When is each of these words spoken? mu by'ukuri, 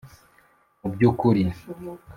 mu 0.81 0.87
by'ukuri, 0.93 1.43